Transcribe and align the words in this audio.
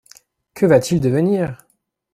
Que 0.55 0.65
va-t-il 0.65 0.99
devenir? 0.99 1.59